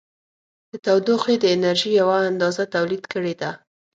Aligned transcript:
د 0.71 0.71
تودوخې 0.85 1.35
د 1.39 1.45
انرژي 1.55 1.91
یوه 2.01 2.17
اندازه 2.31 2.63
تولید 2.75 3.03
کړې 3.13 3.33
ده. 3.41 3.51